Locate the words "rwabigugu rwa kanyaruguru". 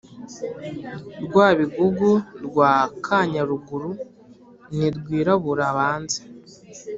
1.25-3.91